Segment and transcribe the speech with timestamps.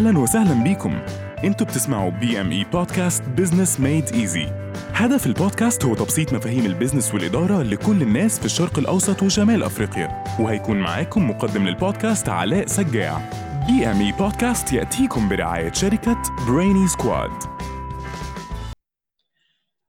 [0.00, 1.02] أهلا وسهلا بيكم.
[1.44, 4.46] إنتوا بتسمعوا بي ام اي podcast business made easy
[4.94, 10.24] هدف البودكاست هو تبسيط مفاهيم ال business والإدارة لكل الناس في الشرق الأوسط وشمال أفريقيا
[10.38, 13.30] وهيكون معاكم مقدم للبودكاست علاء سجاع.
[13.66, 17.30] بي ام اي بودكاست يأتيكم برعاية شركة بريني سكواد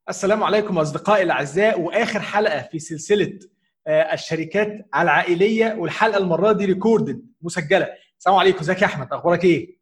[0.09, 3.39] السلام عليكم أصدقائي الأعزاء وآخر حلقة في سلسلة
[3.87, 7.87] آه، الشركات العائلية والحلقة المرة دي recorded مسجلة.
[8.19, 9.80] السلام عليكم إزيك يا أحمد؟ أخبارك إيه؟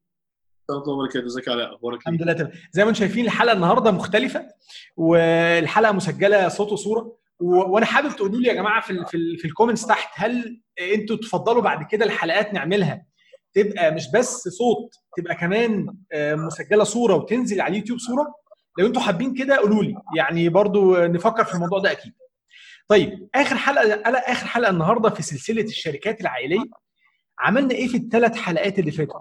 [0.78, 1.26] الله وبركاته.
[1.26, 2.52] ازيك علاء؟ أخبارك الحمد لله تمام.
[2.72, 4.46] زي ما أنتم شايفين الحلقة النهارده مختلفة
[4.98, 7.16] والحلقة مسجلة صوت وصورة.
[7.40, 10.10] و- وأنا حابب تقولوا لي يا جماعة في ال في, ال في ال comments تحت
[10.16, 10.62] هل
[10.94, 13.06] أنتوا تفضلوا بعد كده الحلقات نعملها
[13.54, 18.34] تبقى مش بس صوت تبقى كمان آه، مسجلة صورة وتنزل على اليوتيوب صورة؟
[18.80, 19.96] لو أنتوا حابين كده قولوا لي.
[20.16, 22.14] يعني برضو نفكر في الموضوع ده أكيد.
[22.88, 26.64] طيب آخر حلقة أنا آخر حلقة النهارده في سلسلة الشركات العائلية.
[27.40, 29.20] عملنا إيه في الثلاث حلقات اللي فاتوا؟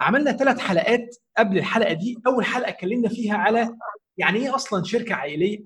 [0.00, 3.68] عملنا ثلاث حلقات قبل الحلقة دي أول حلقة اتكلمنا فيها على
[4.18, 5.58] يعني إيه أصلا شركة عائلية؟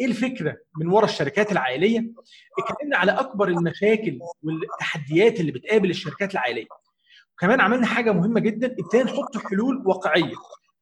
[0.00, 1.98] إيه الفكرة من وراء الشركات العائلية؟
[2.58, 6.66] اتكلمنا على أكبر المشاكل والتحديات اللي بتقابل الشركات العائلية.
[7.34, 10.34] وكمان عملنا حاجة مهمة جدا ابتدينا نحط حلول واقعية.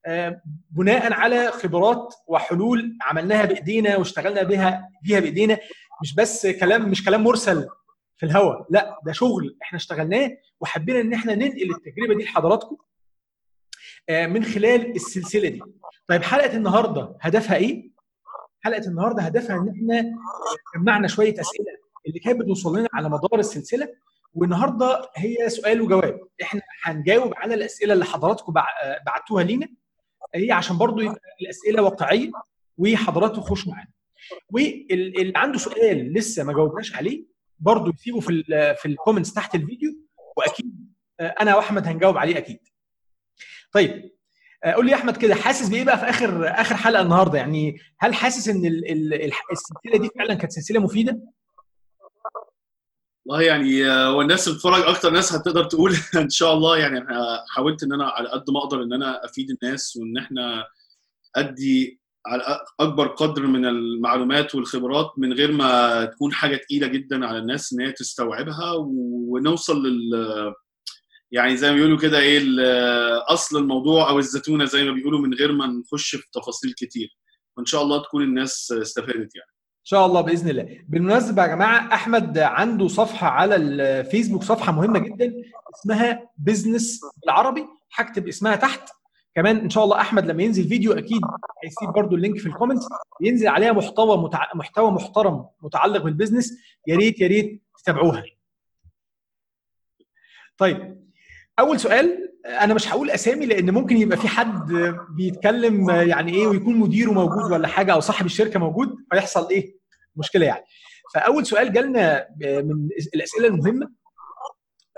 [0.06, 5.58] آه، بناء على خبرات وحلول عملناها بإيدينا واشتغلنا بها بيها بإيدينا.
[6.02, 7.68] مش بس كلام مش كلام مرسل
[8.18, 12.76] في الهواء لا ده شغل إحنا اشتغلناه وحبينا ان إحنا ننقل التجربة دي لحضراتكم
[14.08, 15.62] آه، من خلال السلسلة دي.
[16.08, 17.90] طيب حلقة النهارده هدفها إيه؟
[18.60, 20.04] حلقة النهارده هدفها ان إحنا
[20.76, 21.66] جمعنا شوية أسئلة
[22.06, 23.88] اللي كانت بتوصل لنا على مدار السلسلة
[24.34, 26.20] والنهاردة هي سؤال وجواب.
[26.42, 29.68] إحنا هنجاوب على الأسئلة اللي حضراتكم بع- بعتوها لينا.
[30.34, 32.30] هي عشان برضو يبقى الأسئلة واقعية
[32.78, 33.90] وحضراتكم تخشوا معانا.
[34.50, 37.24] واللي عنده سؤال لسه ما جاوبناش عليه
[37.60, 38.42] برضو يسيبه في
[38.82, 39.90] في الكومنتس تحت الفيديو
[40.36, 40.88] وأكيد
[41.20, 42.58] آه، أنا وأحمد هنجاوب عليه أكيد.
[43.72, 44.10] طيب
[44.64, 47.76] آه، قول لي يا أحمد كده حاسس بإيه بقى في آخر آخر حلقة النهارده؟ يعني
[47.98, 48.66] هل حاسس إن
[49.52, 51.20] السلسلة دي فعلا كانت سلسلة مفيدة؟
[53.26, 56.78] والله يعني آه، والناس اللي بتتفرج أكتر ناس هتقدر تقول إن شاء الله.
[56.78, 60.66] يعني أنا حاولت إن أنا على قد ما أقدر إن أنا أفيد الناس وإن إحنا
[61.36, 61.97] أدي
[62.28, 67.72] على أكبر قدر من المعلومات والخبرات من غير ما تكون حاجة تقيلة جدا على الناس
[67.72, 70.54] إن هي تستوعبها ونوصل لل
[71.32, 72.42] يعني زي ما بيقولوا كده إيه
[73.28, 77.18] أصل الموضوع أو الزتونة زي ما بيقولوا من غير ما نخش في تفاصيل كتير.
[77.56, 79.50] وإن شاء الله تكون الناس استفادت يعني.
[79.78, 80.78] إن شاء الله بإذن الله.
[80.88, 85.32] بالمناسبة يا جماعة أحمد عنده صفحة على الفيسبوك صفحة مهمة جدا
[85.74, 87.64] اسمها بزنس بالعربي.
[87.94, 88.88] هكتب اسمها تحت.
[89.38, 91.20] كمان إن شاء الله أحمد لما ينزل فيديو أكيد
[91.64, 92.82] هيسيب برضو ال link في ال comment
[93.20, 94.46] ينزل عليها محتوى متع...
[94.54, 96.52] محتوى محترم متعلق بال business
[96.86, 98.22] يا ريت يا ريت تتابعوها.
[100.58, 101.08] طيب
[101.58, 104.72] أول سؤال أنا مش هقول أسامي لأن ممكن يبقى في حد
[105.16, 109.76] بيتكلم يعني إيه ويكون مديره موجود ولا حاجة أو صاحب الشركة موجود فيحصل إيه؟
[110.16, 110.64] مشكلة يعني.
[111.14, 113.90] فأول سؤال جالنا من الأسئلة المهمة.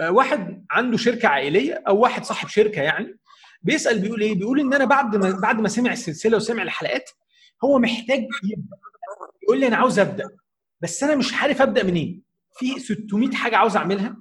[0.08, 3.16] واحد عنده شركة عائلية أو واحد صاحب شركة يعني.
[3.62, 7.10] بيسأل بيقول إيه؟ بيقول إن أنا بعد ما بعد ما سمع السلسلة وسمع الحلقات
[7.64, 8.76] هو محتاج يبدأ.
[9.42, 10.30] يقول لي أنا عاوز أبدأ
[10.80, 12.22] بس أنا مش عارف أبدأ منين.
[12.58, 14.16] في 600 حاجة عاوز أعملها.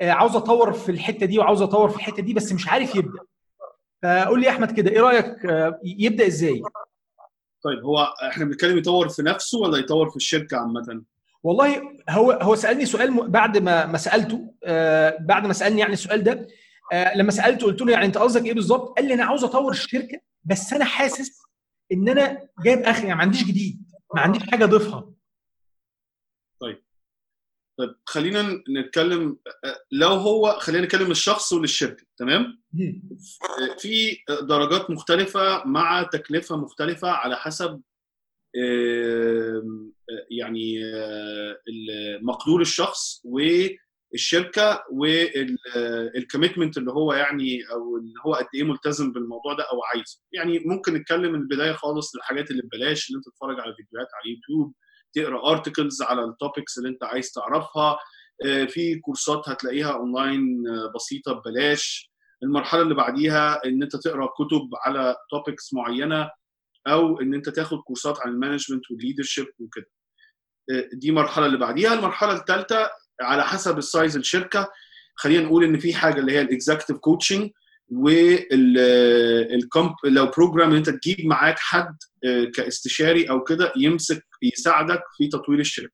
[0.00, 3.18] آه، عاوز أطور في الحتة دي وعاوز أطور في الحتة دي بس مش عارف يبدأ.
[4.02, 6.62] فقول لي يا أحمد كده إيه رأيك؟ آه، يبدأ إزاي؟
[7.62, 11.02] طيب هو إحنا بنتكلم يطور في نفسه ولا يطور في الشركة عامة؟
[11.42, 16.24] والله هو هو سألني سؤال بعد ما ما سألته آه بعد ما سألني يعني السؤال
[16.24, 16.46] ده
[16.94, 19.72] آه لما سالته قلت له يعني أنت قصدك إيه بالظبط؟ قال لي أنا عاوز أطور
[19.72, 21.42] الشركة بس أنا حاسس
[21.92, 23.82] إن أنا جايب اخر يعني ما عنديش جديد
[24.14, 25.14] ما عنديش حاجة أضيفها
[27.78, 29.38] طيب خلينا نتكلم
[29.92, 32.62] لو هو خلينا نتكلم الشخص وللشركة تمام؟
[33.78, 37.82] في درجات مختلفة مع تكلفة مختلفة على حسب
[40.30, 41.58] يعني آه،
[42.22, 43.22] مقدور الشخص
[44.14, 49.82] والشركة وال commitment اللي هو يعني أو اللي هو قد إيه ملتزم بالموضوع ده أو
[49.94, 50.20] عايزه.
[50.32, 54.22] يعني ممكن نتكلم من البداية خالص للحاجات اللي ببلاش اللي أنت تتفرج على فيديوهات على
[54.32, 54.74] اليوتيوب
[55.14, 57.98] تقرأ articles على ال topics اللي أنت عايز تعرفها.
[58.46, 62.10] آه، في كورسات هتلاقيها اونلاين آه، بسيطة ببلاش.
[62.42, 66.30] المرحلة اللي بعديها إن أنت تقرأ كتب على topics معينة
[66.86, 69.86] أو إن أنت تاخد كورسات عن ال management وال leadership وكده.
[70.72, 71.94] آه، دي المرحله اللي بعديها.
[71.94, 72.90] المرحلة الثالثه
[73.20, 74.68] على حسب ال size الشركة.
[75.16, 77.50] خلينا نقول إن في حاجة اللي هي ال executive coaching
[77.90, 85.02] وال كمب لو program إن أنت تجيب معاك حد آه، كاستشاري أو كده يمسك يساعدك
[85.16, 85.92] في تطوير الشركة.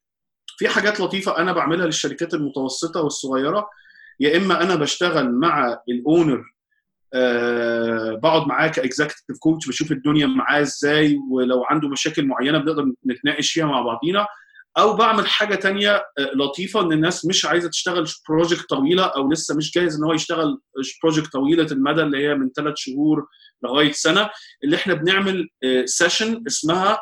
[0.58, 3.68] في حاجات لطيفة أنا بعملها للشركات المتوسطة والصغيرة.
[4.20, 6.44] يا إما أنا بشتغل مع ال owner
[7.14, 12.92] أه بقعد معاه ك executive coach بشوف الدنيا معاه إزاي ولو عنده مشاكل معينة بنقدر
[13.06, 14.26] نتناقش فيها مع بعضينا.
[14.78, 16.02] أو بعمل حاجة تانية
[16.34, 20.60] لطيفة إن الناس مش عايزة تشتغل project طويلة أو لسه مش جاهز إن هو يشتغل
[21.02, 23.26] project طويلة المدى اللي هي من ثلاث شهور
[23.64, 24.30] لغاية سنة.
[24.64, 25.48] اللي إحنا بنعمل
[25.84, 26.98] session اسمها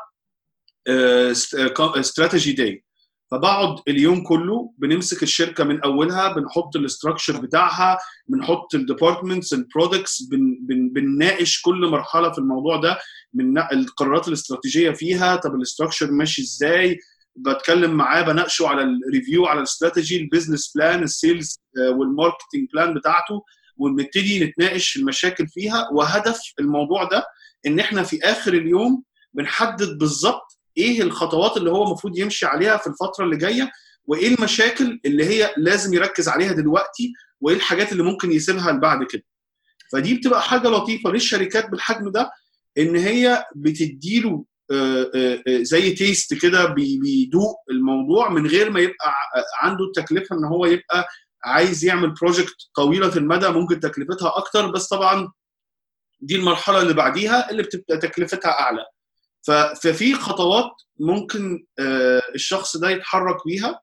[1.81, 2.85] strategy day
[3.31, 7.99] فبقعد اليوم كله بنمسك الشركة من أولها بنحط ال structure بتاعها
[8.29, 12.99] بنحط ال departments ال products بن بنناقش كل مرحلة في الموضوع ده
[13.35, 16.99] من القرارات الاستراتيجية فيها طب ال structure ماشي إزاي
[17.41, 21.61] بتكلم معاه بناقشه على ال review على الاستراتيجي البيزنس بلان السيلز
[21.93, 23.45] والماركتنج بلان بتاعته
[23.77, 25.89] ونبتدي نتناقش المشاكل فيها.
[25.93, 27.25] وهدف الموضوع ده
[27.67, 29.03] إن إحنا في آخر اليوم
[29.35, 33.71] بنحدد بالظبط إيه الخطوات اللي هو المفروض يمشي عليها في الفترة اللي جاية
[34.07, 39.23] وإيه المشاكل اللي هي لازم يركز عليها دلوقتي وإيه الحاجات اللي ممكن يسيبها لبعد كده.
[39.93, 42.31] فدي بتبقى حاجة لطيفة للشركات بالحجم ده
[42.79, 44.45] إن هي بتديله
[45.63, 49.15] زي taste كده بيدوق الموضوع من غير ما يبقى
[49.63, 51.09] عنده التكلفة إن هو يبقى
[51.45, 55.33] عايز يعمل project طويلة المدى ممكن تكلفتها أكتر بس طبعا
[56.21, 58.85] دي المرحلة اللي بعديها اللي بتبقى تكلفتها أعلى.
[59.83, 61.67] ففي خطوات ممكن
[62.35, 63.81] الشخص ده يتحرك بيها.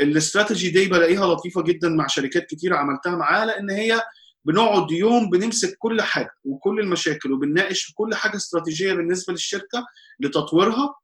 [0.00, 4.02] ال strategy day بلاقيها لطيفة جدا مع شركات كتير عملتها معاها لأن هي
[4.44, 9.86] بنقعد يوم بنمسك كل حاجة وكل المشاكل وبنناقش كل حاجة استراتيجية بالنسبة للشركة
[10.20, 10.94] لتطويرها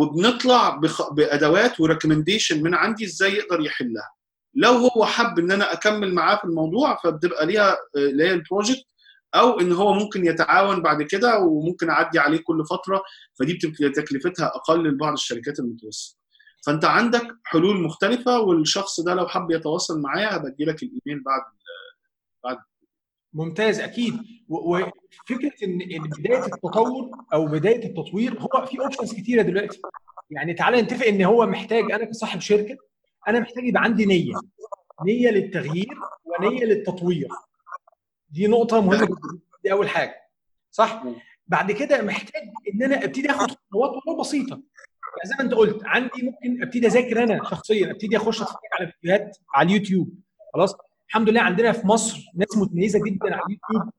[0.00, 0.80] وبنطلع
[1.12, 4.10] بأدوات و recommendation من عندي إزاي يقدر يحلها.
[4.54, 8.84] لو هو حب إن أنا أكمل معاه في الموضوع فبتبقى ليها اللي هي ال project
[9.34, 13.02] أو إن هو ممكن يتعاون بعد كده وممكن أعدي عليه كل فترة
[13.38, 16.16] فدي بتبقى تكلفتها أقل لبعض الشركات المتوسطة.
[16.66, 21.42] فأنت عندك حلول مختلفة والشخص ده لو حب يتواصل معايا هبدي لك الإيميل بعد
[23.32, 24.14] ممتاز أكيد.
[24.48, 25.78] وفكره ان
[26.18, 29.80] بداية التطور أو بداية التطوير هو في اوبشنز كتيرة دلوقتي.
[30.30, 32.76] يعني تعالى نتفق إن هو محتاج أنا كصاحب شركة
[33.28, 34.34] أنا محتاج يبقى عندي نية.
[35.06, 37.28] نية للتغيير ونية للتطوير.
[38.30, 39.40] دي نقطة مهمة جدا.
[39.64, 40.14] دي أول حاجة.
[40.70, 41.04] صح؟
[41.46, 42.42] بعد كده محتاج
[42.74, 44.62] إن أنا أبتدي آخد خطوات ولو بسيطة.
[45.16, 48.92] يعني زي ما أنت قلت عندي ممكن أبتدي أذاكر أنا شخصيا أبتدي أخش أتفرج على
[48.92, 50.14] فيديوهات على اليوتيوب.
[50.54, 50.76] خلاص؟
[51.08, 53.92] الحمد لله عندنا في مصر ناس متميزة جدا على اليوتيوب.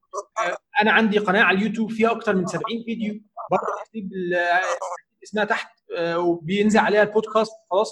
[0.81, 3.21] أنا عندي قناة على اليوتيوب فيها أكتر من 70 فيديو.
[3.51, 3.65] برضه
[5.23, 5.69] اسمها تحت
[6.15, 7.51] وبينزل عليها البودكاست.
[7.71, 7.91] خلاص.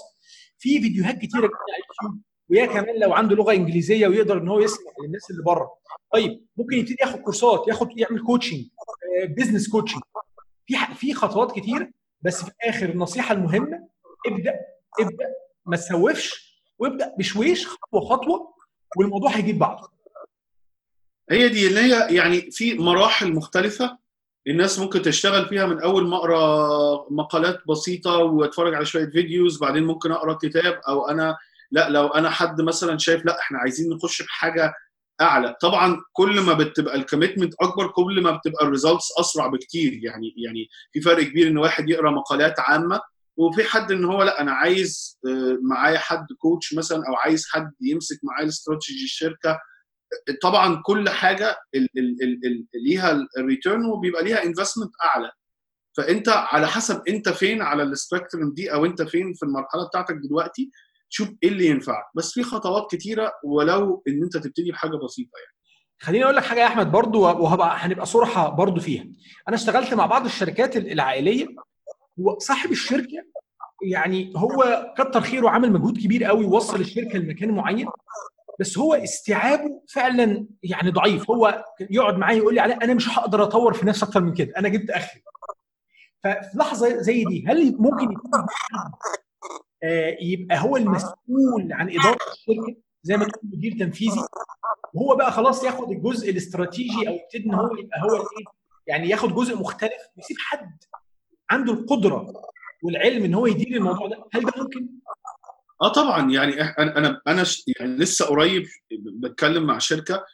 [0.58, 2.22] في فيديوهات كتيرة جدا على اليوتيوب.
[2.50, 5.70] ويا كمان لو عنده لغة إنجليزية ويقدر إن هو يسمع للناس اللي بره.
[6.12, 8.64] طيب ممكن يبتدي ياخد كورسات ياخد يعمل coaching
[9.28, 10.02] business coaching
[10.66, 11.92] في في خطوات كتير
[12.22, 13.88] بس في الآخر النصيحة المهمة
[14.26, 14.60] ابدأ
[15.00, 15.26] ابدأ
[15.66, 18.55] ما تسوفش وابدأ بشويش خطوة خطوة.
[18.96, 19.88] والموضوع هيجيب بعضه.
[21.30, 23.98] هي دي اللي هي يعني في مراحل مختلفة
[24.48, 25.66] الناس ممكن تشتغل فيها.
[25.66, 31.08] من أول ما أقرأ مقالات بسيطة وأتفرج على شوية videos بعدين ممكن أقرأ كتاب أو
[31.08, 31.36] أنا
[31.70, 34.74] لا لو أنا حد مثلا شايف لا إحنا عايزين نخش بحاجه
[35.20, 35.56] أعلى.
[35.60, 39.92] طبعا كل ما بتبقى ال commitment أكبر كل ما بتبقى ال results أسرع بكتير.
[39.92, 43.00] يعني يعني في فرق كبير إن واحد يقرأ مقالات عامة
[43.36, 45.18] وفي حد إن هو لا أنا عايز
[45.70, 49.58] معايا حد coach مثلا أو عايز حد يمسك معايا الاستراتيجي الشركة.
[50.42, 51.56] طبعا كل حاجة
[52.86, 55.30] ليها ال return وبيبقى ليها investment أعلى.
[55.96, 60.14] فأنت على حسب أنت فين على ال spectrum دي أو أنت فين في المرحلة بتاعتك
[60.14, 60.70] دلوقتي
[61.08, 62.04] شوف إيه اللي ينفعك.
[62.16, 65.56] بس في خطوات كتيرة ولو إن أنت تبتدي بحاجة بسيطة يعني.
[66.00, 69.04] خليني أقول لك حاجة يا أحمد برضو وهبقى هنبقى صراحة برضو فيها.
[69.48, 71.46] أنا اشتغلت مع بعض الشركات العائلية
[72.18, 73.18] وصاحب الشركة
[73.82, 77.88] يعني هو كتر خيره عمل مجهود كبير قوي وصل الشركة لمكان معين
[78.60, 81.30] بس هو استيعابه فعلا يعني ضعيف.
[81.30, 84.52] هو يقعد معايا يقول لي علاء أنا مش هقدر أطور في نفسي أكتر من كده
[84.56, 85.22] أنا جبت آخري.
[86.24, 88.30] ففي لحظة زي دي هل ممكن يكون
[90.20, 94.20] يبقى هو المسؤول عن إدارة الشركة زي ما تقول مدير تنفيذي؟
[94.94, 98.44] وهو بقى خلاص ياخد الجزء الاستراتيجي أو يبتدي إن هو يبقى هو الإيه
[98.86, 100.70] يعني ياخد جزء مختلف ويسيب حد
[101.50, 102.32] عنده القدرة
[102.82, 104.88] والعلم إن هو يدير الموضوع ده هل ده ممكن؟
[105.82, 107.44] آه طبعا يعني أنا أنا أنا
[107.78, 110.24] يعني لسه قريب بتكلم مع شركة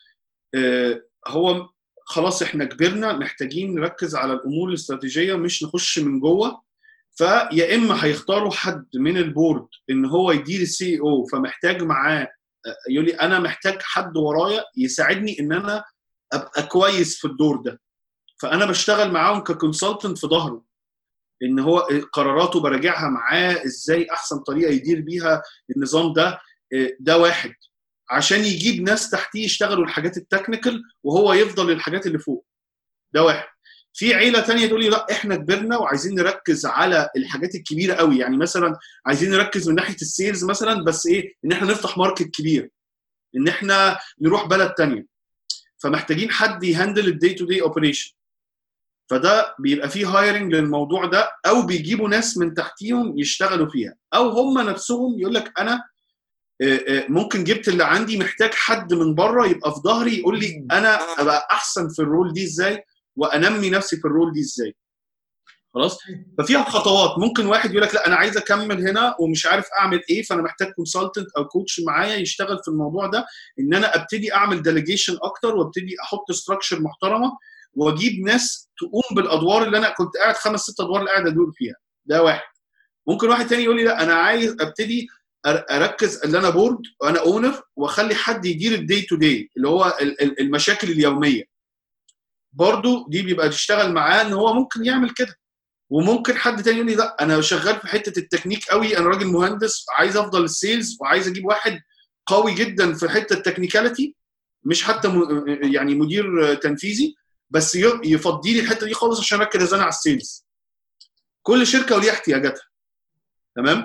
[0.54, 1.68] آه هو
[2.04, 6.62] خلاص إحنا كبرنا محتاجين نركز على الأمور الاستراتيجية مش نخش من جوه
[7.16, 12.28] فيا إما هيختاروا حد من ال board إن هو يدير ال CEO فمحتاج معاه
[12.90, 15.84] يقول لي أنا محتاج حد ورايا يساعدني إن أنا
[16.32, 17.80] أبقى كويس في الدور ده
[18.40, 20.64] فأنا بشتغل معاهم ك consultant في ظهره
[21.42, 25.42] إن هو قراراته براجعها معاه إزاي أحسن طريقة يدير بيها
[25.76, 26.40] النظام ده
[27.00, 27.54] ده واحد.
[28.10, 32.46] عشان يجيب ناس تحتيه يشتغلوا الحاجات ال technical وهو يفضل الحاجات اللي فوق.
[33.12, 33.48] ده واحد.
[33.94, 38.18] في عيلة تانية تقول لي لا إحنا كبرنا وعايزين نركز على الحاجات الكبيرة قوي.
[38.18, 42.22] يعني مثلا عايزين نركز من ناحية ال sales مثلا بس إيه؟ إن إحنا نفتح market
[42.22, 42.70] كبير.
[43.36, 45.06] إن إحنا نروح بلد تانية.
[45.78, 48.12] فمحتاجين حد يهندل ال day to day operation
[49.10, 53.94] فده بيبقى فيه hiring للموضوع ده أو بيجيبوا ناس من تحتيهم يشتغلوا فيها.
[54.14, 55.82] أو هم نفسهم يقول لك أنا
[56.62, 60.66] آه، آه، ممكن جبت اللي عندي محتاج حد من بره يبقى في ظهري يقول لي
[60.72, 62.84] أنا أبقى أحسن في ال role دي إزاي
[63.16, 64.74] وأنمي نفسي في ال role دي إزاي.
[65.74, 65.98] خلاص؟
[66.38, 67.18] ففيها خطوات.
[67.18, 70.72] ممكن واحد يقول لك لا أنا عايز أكمل هنا ومش عارف أعمل إيه فأنا محتاج
[70.72, 73.26] consultant أو coach معايا يشتغل في الموضوع ده
[73.60, 77.32] إن أنا أبتدي أعمل delegation أكتر وأبتدي أحط structure محترمة
[77.74, 81.74] واجيب ناس تقوم بالادوار اللي أنا كنت قاعد خمس ست ادوار اللي قاعد ادور فيها.
[82.04, 82.42] ده واحد.
[83.06, 85.08] ممكن واحد تاني يقول لي لا أنا عايز أبتدي
[85.46, 89.96] أركز إن أنا board وأنا owner وأخلي حد يدير ال day to day اللي هو
[90.00, 91.44] ال- ال- المشاكل اليومية.
[92.52, 95.36] برضو دي بيبقى تشتغل معاه إن هو ممكن يعمل كده.
[95.90, 99.84] وممكن حد تاني يقول لي لا أنا شغال في حتة التكنيك قوي أنا راجل مهندس
[99.90, 101.80] عايز أفضل ال sales وعايز أجيب واحد
[102.26, 104.16] قوي جدا في حتة ال technicality
[104.64, 105.08] مش حتى
[105.62, 107.14] يعني مدير تنفيذي.
[107.52, 110.46] بس يفضي لي الحتة دي خالص عشان أركز أنا على ال sales.
[111.42, 112.64] كل شركة وليها احتياجاتها.
[113.56, 113.84] تمام؟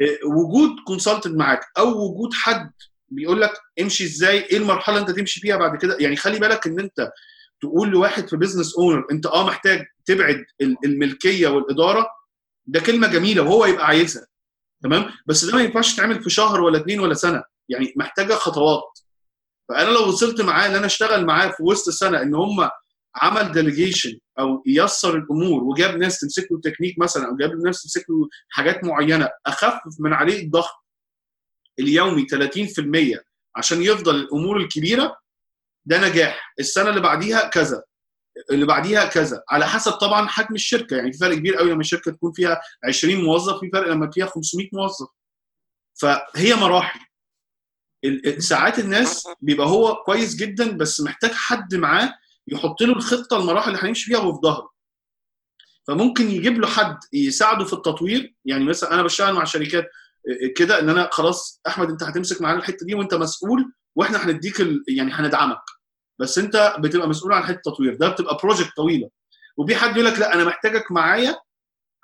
[0.00, 2.72] إيه، وجود consultant معاك أو وجود حد
[3.08, 6.80] بيقول لك امشي إزاي إيه المرحلة أنت تمشي فيها بعد كده؟ يعني خلي بالك إن
[6.80, 7.10] أنت
[7.60, 12.06] تقول لواحد في business owner أنت آه محتاج تبعد ال- الملكية والإدارة؟
[12.66, 14.26] ده كلمة جميلة وهو يبقى عايزها.
[14.82, 17.42] تمام؟ بس ده ما ينفعش تعمل في شهر ولا اتنين ولا سنة.
[17.68, 18.98] يعني محتاجة خطوات.
[19.68, 22.70] فأنا لو وصلت معاه إن أنا أشتغل معاه في وسط سنة إن هم
[23.16, 28.04] عمل delegation أو يسر الأمور وجاب ناس تمسك له تكنيك مثلا أو جاب ناس تمسك
[28.10, 30.84] له حاجات معينة اخفف من عليه الضغط
[31.78, 32.26] اليومي
[33.16, 33.20] 30%
[33.56, 35.16] عشان يفضل الأمور الكبيرة
[35.86, 36.54] ده نجاح.
[36.60, 37.82] السنة اللي بعديها كذا
[38.50, 39.42] اللي بعديها كذا.
[39.50, 43.24] على حسب طبعا حجم الشركة يعني في فرق كبير قوي لما الشركة تكون فيها 20
[43.24, 45.08] موظف في فرق لما فيها 500 موظف.
[46.00, 47.00] فهي مراحل.
[48.38, 52.14] ساعات الناس بيبقى هو كويس جدا بس محتاج حد معاه
[52.48, 54.72] يحط له الخطة المراحل اللي هنمشي فيها وفي ظهره.
[55.88, 59.90] فممكن يجيب له حد يساعده في التطوير يعني مثلا أنا بشتغل مع شركات
[60.56, 64.84] كده إن أنا خلاص أحمد أنت هتمسك معانا الحتة دي وأنت مسؤول وإحنا هنديك ال...
[64.88, 65.62] يعني هندعمك.
[66.18, 67.94] بس أنت بتبقى مسؤول عن حتة التطوير.
[67.94, 69.10] ده بتبقى بروجكت طويلة.
[69.56, 71.36] وفي حد يقول لك لا أنا محتاجك معايا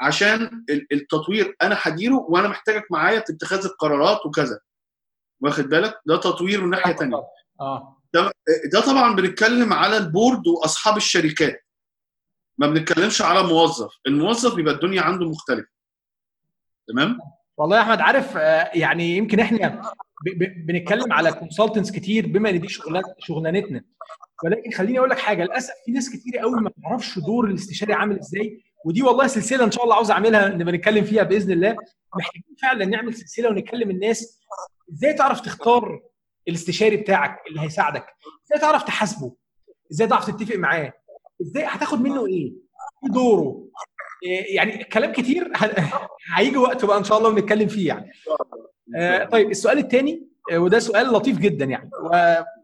[0.00, 4.60] عشان ال- التطوير أنا هديره وأنا محتاجك معايا في اتخاذ القرارات وكذا.
[5.40, 7.16] واخد بالك؟ ده تطوير من ناحية ثانية
[7.60, 7.97] آه.
[8.14, 8.32] ده,
[8.72, 11.64] ده طبعا بنتكلم على ال board وأصحاب الشركات.
[12.58, 13.90] ما بنتكلمش على موظف.
[14.06, 15.68] الموظف بيبقى الدنيا عنده مختلفة.
[16.88, 17.18] تمام؟
[17.56, 19.82] والله يا أحمد عارف آه، يعني يمكن إحنا
[20.66, 23.84] بنتكلم على consultants كتير بما إن دي شغلان- شغلانتنا.
[24.44, 25.42] ولكن خليني أقول لك حاجة.
[25.44, 28.62] للأسف في ناس كتير قوي ما تعرفش دور الاستشاري عامل إزاي.
[28.84, 31.76] ودي والله سلسلة إن شاء الله عاوز أعملها نبقى نتكلم فيها بإذن الله.
[32.16, 34.40] محتاجين فعلا نعمل سلسلة ونكلم الناس.
[34.92, 36.00] إزاي تعرف تختار
[36.48, 38.06] الاستشاري بتاعك اللي هيساعدك.
[38.46, 39.34] إزاي تعرف تحاسبه؟
[39.92, 40.92] إزاي تعرف تتفق معاه؟
[41.42, 42.52] إزاي هتاخد منه إيه؟
[43.04, 43.64] إيه دوره.
[44.54, 45.52] يعني كلام كتير
[46.36, 48.12] هيجي وقت بقى إن شاء الله ونتكلم فيه يعني.
[48.96, 51.90] آه، طيب السؤال الثاني وده سؤال لطيف جدا يعني.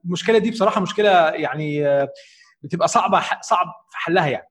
[0.05, 2.09] والمشكلة دي بصراحة مشكلة يعني آه،
[2.63, 4.49] بتبقى صعبة صعب في حلها يعني.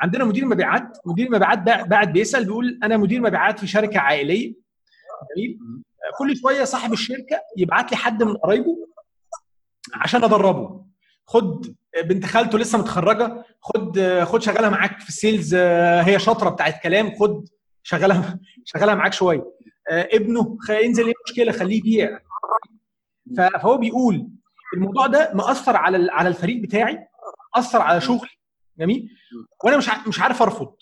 [0.00, 4.54] عندنا مدير مبيعات مدير مبيعات بع- بعد بيسأل بيقول أنا مدير مبيعات في شركة عائلية.
[5.36, 5.58] جميل.
[5.60, 8.76] آه، كل شوية صاحب الشركة يبعت لي حد من قرايبه
[9.94, 10.84] عشان أدربه.
[11.26, 13.44] خد بنت خالته لسه متخرجة.
[13.60, 17.14] خد خد شغلها معاك في السيلز آه، هي شاطرة بتاعت كلام.
[17.18, 17.48] خد
[17.82, 19.44] شغلها شغلها معاك شوية.
[19.90, 22.18] آه، ابنه ينزل إيه مشكله خليه يبيع.
[23.36, 24.28] فهو بيقول
[24.74, 26.98] الموضوع ده مأثر على على الفريق بتاعي
[27.54, 28.30] اثر على شغلي.
[28.78, 29.08] جميل؟
[29.64, 30.74] وأنا مش مش عارف أرفض.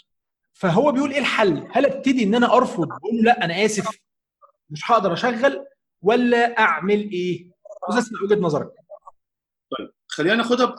[0.54, 3.86] فهو بيقول إيه الحل؟ هل أبتدي إن أنا أرفض؟ واقول له لأ أنا آسف.
[4.72, 5.66] مش هقدر أشغل
[6.02, 7.50] ولا أعمل إيه؟
[7.82, 8.72] عاوز أسمع وجهة نظرك.
[10.08, 10.74] خلينا ناخدها.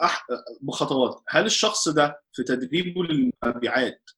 [0.62, 1.22] بخطوات.
[1.30, 4.10] هل الشخص ده في تدريبه للمبيعات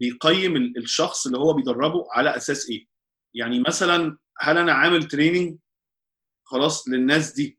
[0.00, 2.86] بيقيم ال- الشخص اللي هو بيدربه على أساس إيه؟
[3.34, 5.58] يعني مثلا هل أنا عامل تريننج
[6.44, 7.58] خلاص للناس دي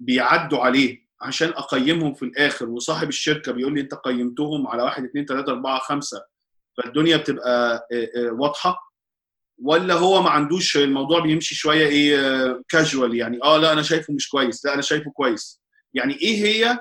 [0.00, 5.24] بيعدوا عليه عشان أقيمهم في الآخر وصاحب الشركة بيقول لي أنت قيمتهم على واحد اثنين
[5.24, 6.24] ثلاثة أربعة خمسة
[6.76, 7.86] فالدنيا بتبقى
[8.32, 8.89] واضحة؟
[9.62, 14.28] ولا هو ما عندوش الموضوع بيمشي شوية إيه كاجوال يعني آه لا أنا شايفه مش
[14.28, 15.60] كويس لا أنا شايفه كويس.
[15.94, 16.78] يعني إيه هي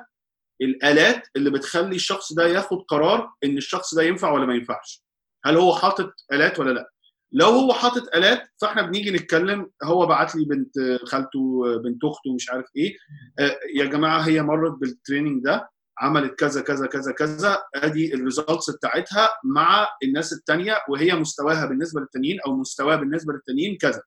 [0.62, 5.04] الآليات اللي بتخلي الشخص ده ياخد قرار إن الشخص ده ينفع ولا ما ينفعش؟
[5.46, 6.90] هل هو حاطط آليات ولا لا؟
[7.32, 10.74] لو هو حاطط آليات فإحنا بنيجي نتكلم هو بعت لي بنت
[11.06, 12.96] خالته بنت أخته مش عارف إيه.
[13.40, 15.70] آه، يا جماعة هي مرت بال training ده.
[16.02, 22.02] عملت كذا كذا كذا كذا أدي ال results بتاعتها مع الناس التانية وهي مستواها بالنسبة
[22.02, 24.04] للتانيين أو مستواها بالنسبة للتانيين كذا.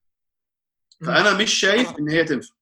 [1.07, 2.55] فأنا مش شايف إن هي تنفع.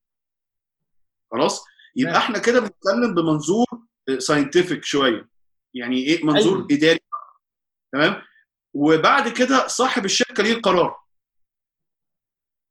[1.31, 1.65] خلاص؟
[1.97, 2.17] يبقى.
[2.17, 3.67] إحنا كده بنتكلم بمنظور
[4.19, 5.29] ساينتفك شوية.
[5.75, 6.67] يعني إيه؟ منظور أيوة.
[6.71, 7.01] إداري.
[7.93, 8.23] تمام؟
[8.75, 10.97] وبعد كده صاحب الشركة ليه القرار.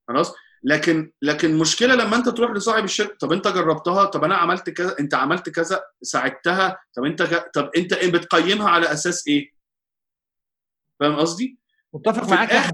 [0.08, 4.70] خلاص؟ لكن لكن مشكلة لما أنت تروح لصاحب الشركة طب أنت جربتها؟ طب أنا عملت
[4.70, 7.52] كذا أنت عملت كذا ساعدتها طب أنت ك...
[7.54, 9.52] طب أنت إيه بتقيمها على أساس إيه؟
[11.00, 11.60] فاهم قصدي؟
[11.94, 12.74] متفق في معاك الآخر-.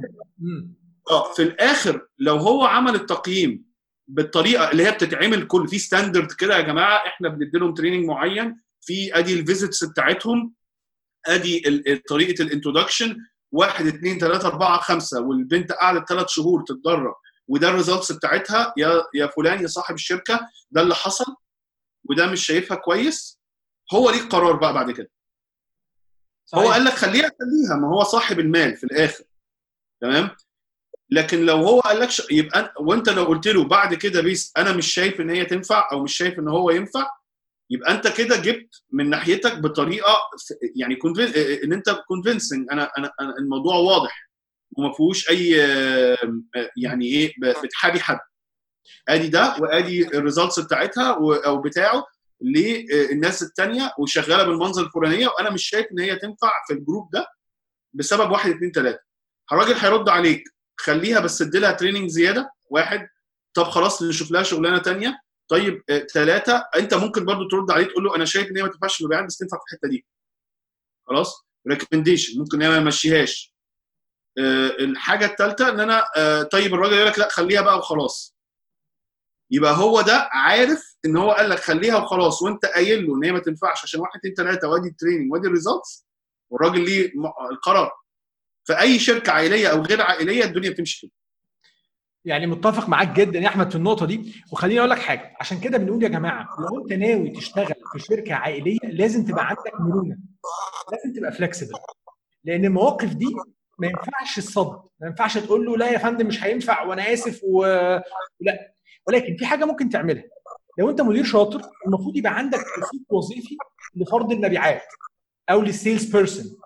[1.12, 3.66] آه في الآخر لو هو عمل التقييم
[4.08, 8.62] بالطريقة اللي هي بتتعمل كل في standard كده يا جماعة إحنا بندي لهم training معين
[8.82, 10.54] في أدي ال visits بتاعتهم
[11.28, 11.64] أدي
[12.10, 13.18] طريقة ال introduction
[13.52, 17.16] واحد اثنين ثلاثة أربعة خمسة والبنت قعدت ثلاث شهور تتدرب.
[17.48, 20.40] وده ال results بتاعتها يا يا فلان يا صاحب الشركة
[20.72, 21.36] ده اللي حصل
[22.10, 23.40] وده مش شايفها كويس.
[23.94, 25.12] هو ليه القرار بقى بعد كده؟
[26.56, 26.74] هو صحيح.
[26.74, 29.24] قال لك خليها خليها ما هو صاحب المال في الآخر.
[30.02, 30.30] تمام؟
[31.10, 32.22] لكن لو هو قال لك ش...
[32.32, 36.04] يبقى وأنت لو قلت له بعد كده بص أنا مش شايف إن هي تنفع أو
[36.04, 37.08] مش شايف إن هو ينفع
[37.70, 40.14] يبقى أنت كده جبت من ناحيتك بطريقة
[40.76, 41.28] يعني convin...
[41.64, 44.25] إن أنت convincing أنا أنا الموضوع واضح.
[44.78, 46.18] وما فيهوش أي آه،
[46.56, 48.20] آه، يعني إيه بتحابي حد.
[49.10, 52.04] آدي ده وآدي ال results بتاعتها أو بتاعه
[52.42, 57.28] للناس التانية وشغالة بالمنظر الفلانية وأنا مش شايف إن هي تنفع في ال group ده
[57.94, 59.00] بسبب واحد اثنين ثلاثة
[59.52, 60.44] الراجل هيرد عليك.
[60.78, 62.52] خليها بس ادي لها training زيادة.
[62.70, 63.08] واحد
[63.54, 65.20] طب خلاص نشوف لها شغلانة تانية.
[65.48, 65.82] طيب
[66.14, 69.02] ثلاثة أنت ممكن برضو ترد عليه تقول له أنا شايف إن هي ما تنفعش في
[69.02, 70.06] المبيعات بس تنفع في الحتة دي.
[71.08, 73.52] خلاص؟ recommendation ممكن هي ما يمشيهاش.
[73.52, 73.55] آه،
[74.80, 78.36] الحاجة الثالثه إن أنا آه، طيب الراجل يقول لك لا خليها بقى وخلاص.
[79.52, 83.32] يبقى هو ده عارف إن هو قال لك خليها وخلاص وأنت قايل له إن هي
[83.32, 86.06] ما تنفعش عشان واحد اثنين ثلاثة وادي ال training وادي ال results
[86.50, 87.12] والراجل ليه
[87.52, 87.92] القرار.
[88.64, 91.12] في اي شركة عائلية أو غير عائلية الدنيا بتمشي كده.
[92.26, 94.44] يعني متفق معاك جدا يا أحمد في النقطة دي.
[94.52, 98.34] وخليني أقول لك حاجة عشان كده بنقول يا جماعة لو أنت ناوي تشتغل في شركة
[98.34, 100.18] عائلية لازم تبقى عندك مرونة.
[100.92, 101.78] لازم تبقى flexible
[102.44, 103.26] لأن المواقف دي
[103.78, 107.66] ما ينفعش الصد ما ينفعش تقول له لا يا فندم مش هينفع وأنا آسف و...
[108.40, 108.74] لا
[109.08, 110.24] ولكن في حاجة ممكن تعملها.
[110.80, 113.58] لو انت مدير شاطر المفروض يبقى عندك توثيق وظيفي
[113.96, 114.84] لفرد المبيعات
[115.50, 116.58] أو لل sales person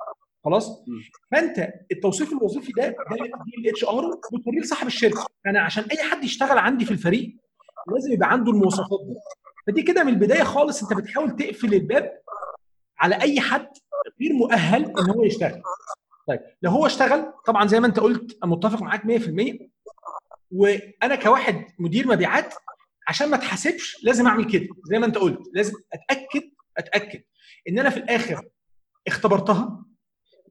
[0.46, 0.86] خلاص؟
[1.32, 2.96] فانت التوصيف الوظيفي ده ده
[3.58, 5.26] ال HR بتوريه لصاحب الشركة.
[5.46, 7.36] أنا عشان أي حد يشتغل عندي في الفريق
[7.94, 9.16] لازم يبقى عنده المواصفات دي.
[9.68, 10.84] فدي كده من البداية خالص.
[10.84, 12.20] انت بتحاول تقفل الباب
[13.00, 13.68] على أي حد
[14.22, 15.62] غير مؤهل إن هو يشتغل.
[16.30, 19.70] طيب لو هو اشتغل طبعا زي ما أنت قلت متفق معاك 100%
[20.52, 22.54] وأنا كواحد مدير مبيعات
[23.08, 24.68] عشان ما اتحاسبش لازم أعمل كده.
[24.84, 26.42] زي ما أنت قلت لازم أتأكد
[26.78, 27.22] أتأكد
[27.70, 28.46] إن أنا في الآخر
[29.08, 29.86] اختبرتها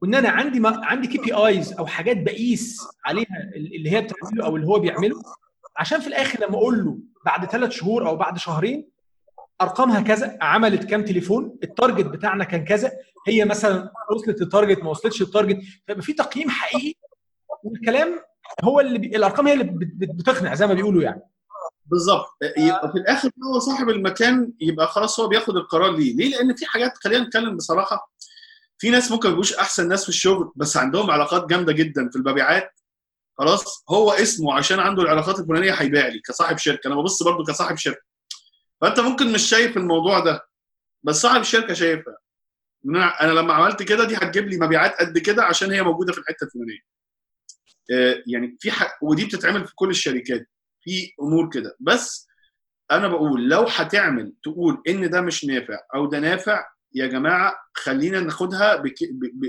[0.01, 4.67] وإن أنا عندي ما عندي KPIs أو حاجات بقيس عليها اللي هي بتعمله أو اللي
[4.67, 5.15] هو بيعمله
[5.77, 8.89] عشان في الآخر لما أقول له بعد ثلاث شهور أو بعد شهرين
[9.61, 12.91] أرقامها كذا عملت كام تليفون ال target بتاعنا كان كذا
[13.27, 16.93] هي مثلا وصلت لل target ما وصلتش لل target فيبقى في تقييم حقيقي
[17.63, 18.19] والكلام
[18.63, 19.07] هو اللي بي...
[19.15, 21.21] الأرقام هي اللي بت- بت- بتقنع زي ما بيقولوا يعني.
[21.85, 22.27] بالظبط.
[22.57, 26.15] يبقى في الآخر هو صاحب المكان يبقى خلاص هو بياخد القرار ليه.
[26.15, 28.11] ليه؟ لأن في حاجات خلينا نتكلم بصراحة
[28.77, 32.71] في ناس ممكن يبقوش أحسن ناس في الشغل بس عندهم علاقات جامدة جدا في المبيعات.
[33.37, 36.87] خلاص هو اسمه عشان عنده العلاقات الفلانية هيبيع لي كصاحب شركة.
[36.87, 38.08] أنا ببص برضو كصاحب شركة.
[38.81, 40.47] فأنت ممكن مش شايف الموضوع ده
[41.03, 42.17] بس صاحب الشركة شايفها.
[43.21, 46.43] أنا لما عملت كده دي هتجيب لي مبيعات قد كده عشان هي موجودة في الحتة
[46.43, 46.79] الفلانية.
[47.91, 50.47] آه، يعني في حق ودي بتتعمل في كل الشركات.
[50.81, 51.75] في أمور كده.
[51.79, 52.27] بس
[52.91, 56.65] أنا بقول لو هتعمل تقول إن ده مش نافع أو ده نافع
[56.95, 58.83] يا جماعة خلينا ناخدها.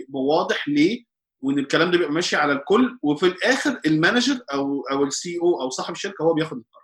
[0.08, 1.04] بواضح ليه؟
[1.40, 5.38] وإن الكلام ده بيبقى ماشي على الكل وفي الآخر ال manager أو أو ال C
[5.42, 6.79] أو أو صاحب الشركة هو بياخد القرار.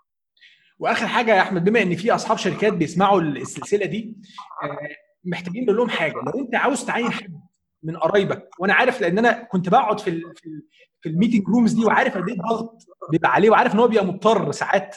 [0.79, 4.17] واخر حاجة يا احمد بما ان في اصحاب شركات بيسمعوا السلسله دي
[4.63, 4.79] آه،
[5.25, 6.13] محتاجين نقول لهم حاجة.
[6.15, 7.41] لو انت عاوز تعين حد
[7.83, 10.63] من قرايبك وأنا عارف لأن أنا كنت بقعد في في,
[11.01, 14.07] في ال meeting rooms دي وعارف قد إيه الضغط بيبقى عليه وعارف إن هو بيبقى
[14.07, 14.97] مضطر ساعات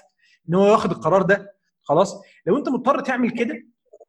[0.50, 1.54] إن هو ياخد القرار ده.
[1.82, 3.64] خلاص؟ لو أنت مضطر تعمل كده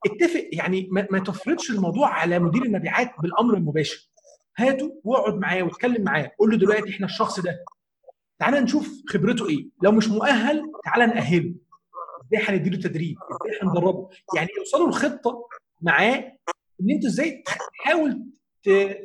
[0.07, 4.11] اتفق يعني ما, ما تفرضش الموضوع على مدير المبيعات بالأمر المباشر.
[4.59, 7.65] هاته واقعد معاه واتكلم معاه قول له دلوقتي إحنا الشخص ده
[8.41, 9.69] تعالى نشوف خبرته إيه.
[9.83, 11.55] لو مش مؤهل تعالى نأهله.
[12.33, 15.49] إزاي هنديله تدريب؟ إزاي هندربه؟ يعني يوصلوا الخطة
[15.81, 16.33] معاه
[16.81, 17.45] إن أنتوا إزاي
[17.79, 18.27] تحاول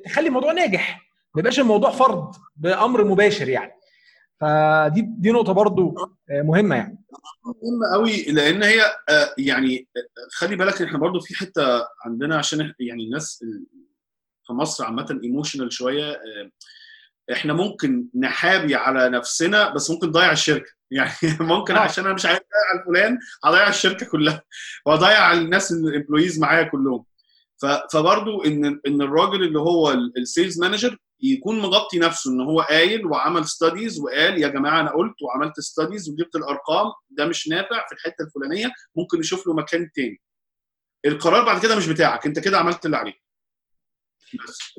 [0.05, 1.01] تخلي الموضوع ناجح.
[1.35, 3.71] ما يبقاش الموضوع فرض بأمر مباشر يعني.
[4.41, 5.95] فدي دي نقطة برضو
[6.29, 7.03] آه، مهمة يعني.
[7.45, 11.63] مهمة قوي لأن هي آه، يعني آه، خلي بالك إحنا برضو في حتة
[12.05, 13.43] عندنا عشان يعني الناس
[14.47, 16.17] في مصر عامة emotional شوية
[17.31, 20.71] إحنا ممكن نحابي على نفسنا بس ممكن نضيع الشركة.
[20.91, 24.41] يعني ممكن عشان أنا مش عايز أضيع الفلان هضيع الشركة كلها.
[24.85, 27.05] وهضيع الناس ال employees معايا كلهم.
[27.91, 33.05] فبرضو إن إن الراجل اللي هو ال sales manager يكون مغطي نفسه إن هو قايل
[33.05, 37.95] وعمل studies وقال يا جماعة أنا قلت وعملت studies وجبت الأرقام ده مش نافع في
[37.95, 40.21] الحتة الفلانية ممكن نشوف له مكان تاني.
[41.05, 43.24] القرار بعد كده مش بتاعك أنت كده عملت اللي عليك.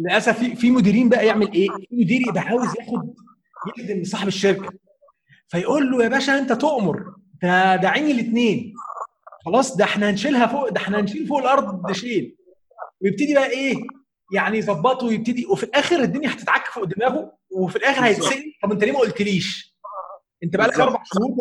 [0.01, 3.15] للأسف في في مديرين بقى يعمل إيه؟ في مدير يبقى عاوز ياخد
[3.79, 4.71] يخدم صاحب الشركة.
[5.49, 7.15] فيقول له يا باشا أنت تؤمر.
[7.43, 8.75] ده ده عيني الاثنين
[9.45, 12.37] خلاص ده إحنا هنشيلها فوق ده إحنا هنشيل فوق الأرض ده شيل.
[13.01, 13.75] ويبتدي بقى إيه؟
[14.35, 18.53] يعني يظبطه ويبتدي وفي الآخر الدنيا هتتعك فوق دماغه وفي الآخر هيتسأل.
[18.63, 19.77] طب أنت ليه ما قلتليش؟
[20.45, 21.37] أنت بقى لك أربع شهور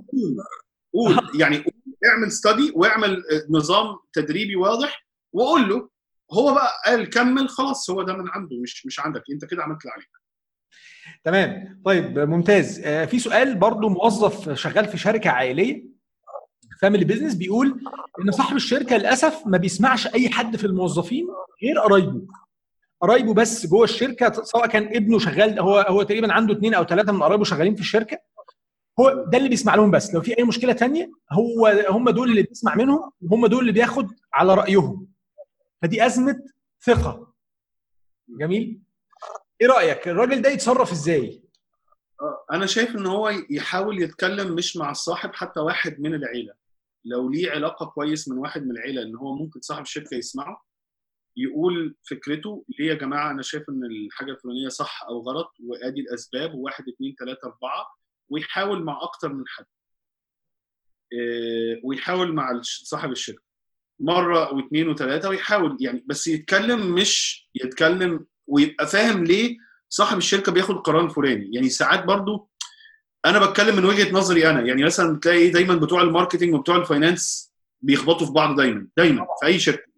[0.94, 1.39] قول.
[1.39, 1.63] يعني
[2.12, 5.89] اعمل study واعمل نظام تدريبي واضح وقول له
[6.34, 9.82] هو بقى قال كمل خلاص هو ده من عنده مش مش عندك انت كده عملت
[9.82, 10.10] اللي عليك.
[11.24, 11.82] تمام.
[11.86, 12.80] طيب ممتاز.
[12.86, 15.86] آه، في سؤال برضو موظف شغال في شركة عائلية
[16.82, 17.82] family business بيقول
[18.26, 21.28] إن صاحب الشركة للأسف ما بيسمعش أي حد في الموظفين
[21.64, 22.22] غير قرايبه.
[23.02, 27.12] قرايبه بس جوه الشركة سواء كان ابنه شغال هو هو تقريبا عنده اثنين أو ثلاثة
[27.12, 28.18] من قرايبه شغالين في الشركة.
[29.00, 30.14] هو ده اللي بيسمع لهم بس.
[30.14, 34.08] لو في أي مشكلة ثانية هو هم دول اللي بيسمع منهم وهم دول اللي بياخد
[34.34, 35.08] على رأيهم.
[35.86, 36.43] فدي أزمة
[36.86, 37.34] ثقة.
[38.30, 38.82] جميل؟
[39.62, 41.43] إيه رأيك؟ الراجل ده يتصرف إزاي؟
[42.21, 46.54] آه، أنا شايف إن هو يحاول يتكلم مش مع الصاحب حتى واحد من العيلة.
[47.06, 50.65] لو ليه علاقة كويس من واحد من العيلة إن هو ممكن صاحب الشركة يسمعه
[51.38, 56.56] يقول فكرته ليه يا جماعة أنا شايف إن الحاجة الفلانية صح أو غلط وأدي الأسباب
[56.56, 57.88] وواحد اثنين ثلاثة أربعة
[58.30, 59.65] ويحاول مع أكتر من حد.
[61.13, 63.44] آه، ويحاول مع صاحب الشركة.
[63.99, 69.58] مرة واثنين وثلاثه ويحاول يعني بس يتكلم مش يتكلم ويبقى فاهم ليه
[69.89, 71.49] صاحب الشركة بياخد القرار الفلاني.
[71.53, 72.49] يعني ساعات برضو
[73.25, 74.62] أنا بتكلم من وجهة نظري أنا.
[74.62, 79.27] يعني مثلا تلاقي دايما بتوع ال marketing وبتوع ال finance بيخبطوا في بعض دايما دايما
[79.39, 79.91] في أي شركة.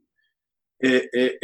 [0.84, 1.40] آه، آه، آه،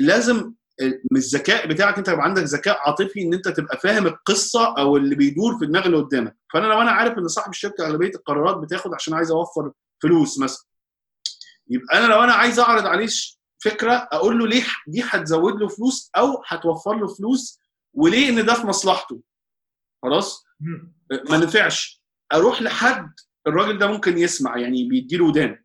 [0.00, 4.96] لازم من الذكاء بتاعك أنت يبقى عندك ذكاء عاطفي إن أنت تبقى فاهم القصة أو
[4.96, 6.36] اللي بيدور في دماغ اللي قدامك.
[6.52, 10.66] فأنا لو أنا عارف إن صاحب الشركة أغلبية القرارات بتاخد عشان عايز أوفر فلوس مثلا
[11.68, 13.08] يبقى أنا لو أنا عايز أعرض عليه
[13.64, 17.60] فكرة أقول له ليه دي هتزود له فلوس أو هتوفر له فلوس
[17.94, 19.22] وليه إن ده في مصلحته؟
[20.02, 20.44] خلاص؟
[21.30, 22.02] ما نفعش.
[22.32, 23.12] أروح لحد
[23.46, 25.64] الراجل ده ممكن يسمع يعني بيدي له ودان.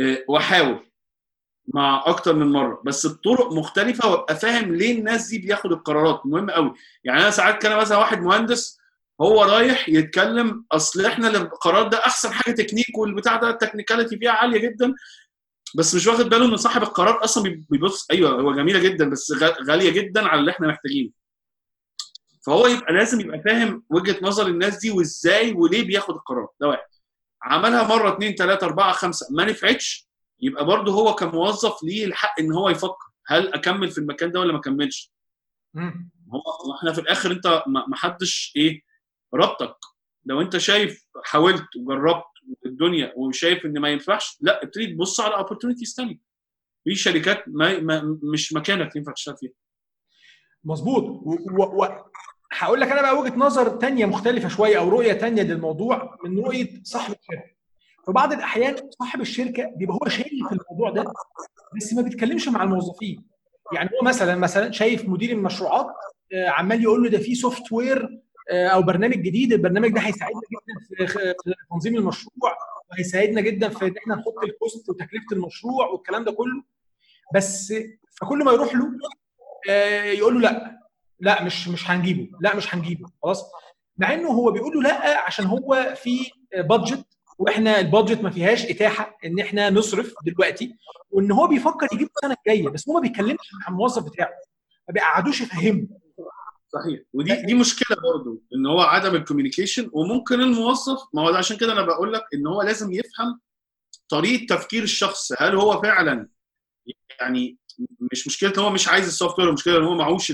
[0.00, 0.90] آه، وأحاول.
[1.74, 2.82] مع أكتر من مرة.
[2.84, 6.26] بس بطرق مختلفة وأبقى فاهم ليه الناس دي بياخد القرارات.
[6.26, 6.74] مهم قوي
[7.04, 8.78] يعني أنا ساعات كان مثلا واحد مهندس
[9.20, 14.30] هو رايح يتكلم أصل إحنا القرار ده أحسن حاجة تكنيك والبتاع ده ال technicality فيها
[14.30, 14.94] عالية جدا
[15.76, 19.32] بس مش واخد باله ان صاحب القرار أصلا بيبص أيوه هو جميلة جدا بس
[19.68, 21.10] غالية جدا على اللي إحنا محتاجينه.
[22.46, 26.48] فهو يبقى لازم يبقى فاهم وجهة نظر الناس دي وإزاي وليه بياخد القرار.
[26.60, 26.86] ده واحد.
[27.42, 30.08] عملها مرة اثنين ثلاثة أربعة خمسة ما نفعتش
[30.40, 33.06] يبقى برضه هو كموظف ليه الحق إن هو يفكر.
[33.26, 35.12] هل أكمل في المكان ده ولا ما أكملش؟
[36.34, 38.82] هو إحنا في الآخر أنت ما حدش إيه
[39.34, 39.76] ربطك.
[40.26, 42.24] لو انت شايف حاولت وجربت
[42.66, 46.18] الدنيا وشايف إن ما ينفعش لا ابتدي تبص على اوبورتونيتيز ثانية
[46.84, 49.52] في شركات ما, مش مكانك ينفع تشتغل فيها.
[50.64, 51.04] مظبوط.
[52.52, 56.82] هقول لك أنا بقى وجهة نظر ثانية مختلفة شوية أو رؤية ثانية للموضوع من رؤية
[56.82, 57.54] صاحب الشركة.
[58.06, 61.12] في بعض الأحيان صاحب الشركة بيبقى هو شايف الموضوع ده
[61.76, 63.24] بس ما بيتكلمش مع الموظفين.
[63.72, 65.86] يعني هو مثلا مثلا شايف مدير المشروعات
[66.32, 69.52] آه، عمال يقول له ده في software أو برنامج جديد.
[69.52, 71.34] البرنامج ده هيساعدنا جدا في
[71.70, 72.56] تنظيم المشروع
[72.90, 76.62] وهيساعدنا جدا في إن إحنا نحط ال cost وتكلفة المشروع والكلام ده كله.
[77.34, 77.74] بس
[78.20, 78.90] فكل ما يروح له
[79.70, 80.80] آه، يقول له لأ
[81.20, 83.44] لأ مش مش هنجيبه لأ مش هنجيبه خلاص.
[83.98, 87.04] مع إنه هو بيقول له لأ عشان هو في budget
[87.38, 90.76] وإحنا ال budget ما فيهاش إتاحة إن إحنا نصرف دلوقتي
[91.10, 92.68] وإن هو بيفكر يجيب السنة الجاية.
[92.68, 94.30] بس هو ما بيتكلمش مع الموظف بتاعه
[94.88, 95.86] ما بيقعدوش يفهمه
[96.74, 101.56] صحيح ودي دي مشكلة برضه إن هو عدم ال communication وممكن الموظف ما هو عشان
[101.56, 103.40] كده أنا بقول لك إن هو لازم يفهم
[104.08, 106.28] طريقة تفكير الشخص هل هو فعلا
[107.20, 107.58] يعني
[108.12, 110.32] مش مشكلة إن هو مش عايز ال software المشكلة إن هو معهوش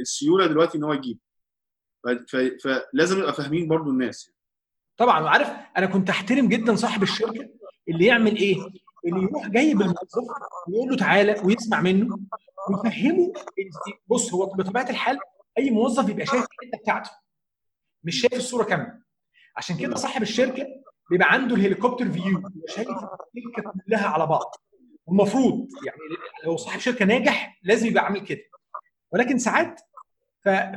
[0.00, 1.18] السيولة دلوقتي إن هو يجيب
[2.62, 4.36] فلازم نبقى فاهمين برضو الناس يعني.
[4.96, 7.48] طبعا وعارف أنا كنت أحترم جدا صاحب الشركة
[7.88, 8.56] اللي يعمل إيه؟
[9.06, 10.28] اللي يروح جايب الموظف
[10.68, 12.18] ويقول له تعالى ويسمع منه
[12.70, 13.32] ويفهمه
[14.06, 15.18] بص هو بطبيعة الحال
[15.58, 17.10] أي موظف بيبقى شايف الحتة بتاعته
[18.04, 18.98] مش شايف الصورة كاملة.
[19.56, 20.66] عشان كده صاحب الشركة
[21.10, 24.54] بيبقى عنده الهليكوبتر فيو شايف الشركة كلها على بعض.
[25.08, 25.98] المفروض يعني
[26.44, 28.42] لو صاحب شركة ناجح لازم يبقى عامل كده.
[29.12, 29.80] ولكن ساعات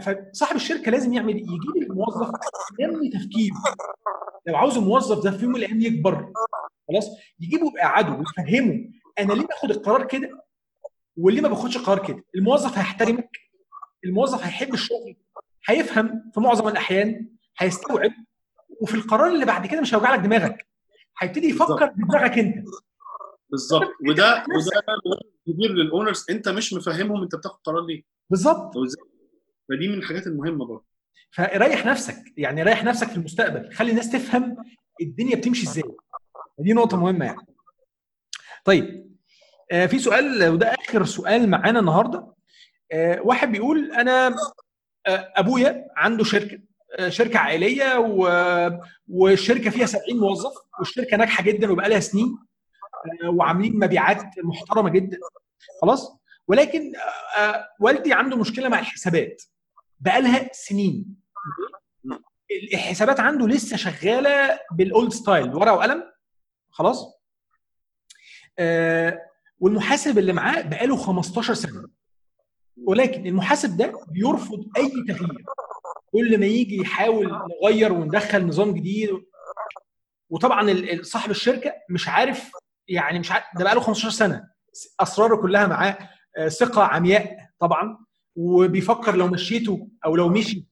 [0.01, 2.31] فصاحب الشركة لازم يعمل يجيب الموظف
[2.79, 3.55] ينمي تفكيره
[4.47, 6.33] لو عاوز الموظف ده في يوم من الأيام يكبر
[6.87, 7.07] خلاص
[7.39, 8.89] يجيبه بقعده ويفهمه.
[9.19, 10.48] أنا ليه باخد القرار كده؟
[11.19, 13.29] وليه ما باخدش قرار كده؟ الموظف هيحترمك
[14.05, 15.15] الموظف هيحب الشغل
[15.67, 18.11] هيفهم في معظم الأحيان هيستوعب
[18.81, 20.67] وفي القرار اللي بعد كده مش هيوجع لك دماغك.
[21.19, 22.67] هيبتدي يفكر بدماغك انت.
[23.49, 23.89] بالظبط.
[24.09, 24.81] وده وده
[25.47, 28.73] كبير للاونرز انت مش مفهمهم انت بتاخد قرار ليه؟ بالظبط.
[29.69, 30.85] فدي من الحاجات المهمة برضه.
[31.31, 32.23] فريح نفسك.
[32.37, 33.73] يعني ريح نفسك في المستقبل.
[33.73, 34.57] خلي الناس تفهم
[35.01, 35.83] الدنيا بتمشي إزاي.
[36.59, 37.45] دي نقطة مهمة يعني.
[38.65, 39.08] طيب
[39.69, 42.33] في سؤال وده آخر سؤال معانا النهارده.
[42.91, 44.27] آه واحد بيقول أنا
[45.07, 46.59] آه أبويا عنده شركة
[46.99, 47.97] آه شركة عائلية.
[49.07, 52.37] والشركة فيها 70 موظف والشركة ناجحة جدا وبقى لها سنين
[53.23, 55.17] آه وعاملين مبيعات محترمة جدا.
[55.81, 56.11] خلاص؟
[56.47, 56.91] ولكن
[57.37, 59.41] آه والدي عنده مشكلة مع الحسابات.
[59.99, 61.05] بقى لها سنين.
[62.73, 66.03] الحسابات عنده لسه شغالة بالاولد ستايل ورقة وقلم.
[66.71, 67.19] خلاص؟
[68.59, 69.28] آه
[69.59, 71.89] والمحاسب اللي معاه بقاله 15 سنة.
[72.83, 75.45] ولكن المحاسب ده بيرفض أي تغيير.
[76.11, 77.31] كل ما يجي يحاول
[77.63, 79.09] نغير وندخل نظام جديد
[80.29, 80.67] وطبعا
[81.01, 82.51] صاحب الشركة مش عارف
[82.87, 84.49] يعني مش عارف ده بقاله 15 سنة.
[84.99, 86.09] أسراره كلها معاه
[86.47, 90.65] ثقة عمياء طبعا وبيفكر لو مشيته أو لو مشي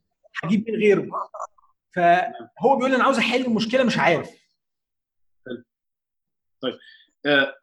[0.43, 1.07] هجيب مين غيره.
[1.95, 4.29] فهو بيقول أنا عاوز أحل المشكلة مش عارف.
[6.61, 6.77] طيب آه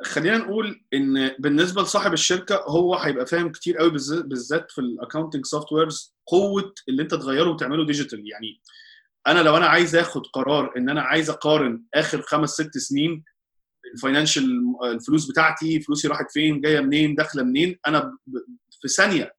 [0.02, 3.90] خلينا نقول إن بالنسبة لصاحب الشركة هو هيبقى فاهم كتير قوي
[4.24, 8.60] بالذات في ال accounting softwares قوة اللي أنت تغيره وتعمله digital يعني
[9.26, 13.24] أنا لو أنا عايز آخد قرار إن أنا عايز أقارن آخر خمس ست سنين
[13.94, 14.46] ال financial
[14.84, 18.18] الفلوس بتاعتي فلوسي راحت فين جاية منين داخلة منين أنا
[18.80, 19.34] في ثانية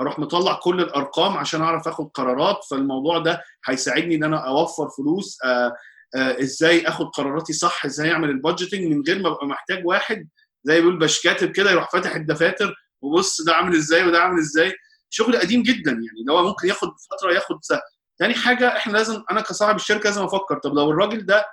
[0.00, 5.38] هروح مطلع كل الأرقام عشان أعرف آخد قرارات فالموضوع ده هيساعدني إن أنا أوفر فلوس
[5.44, 5.76] آآ
[6.16, 10.28] إزاي آخد قراراتي صح؟ إزاي أعمل ال budgeting من غير ما أبقى محتاج واحد
[10.64, 14.72] زي بيقول باش كاتب كده يروح فاتح الدفاتر وبص ده عامل إزاي وده عامل إزاي؟
[15.10, 17.80] شغل قديم جدا يعني اللي هو ممكن ياخد فترة ياخد سنه
[18.18, 21.44] تاني حاجة إحنا لازم أنا كصاحب الشركة لازم أفكر طب لو الراجل ده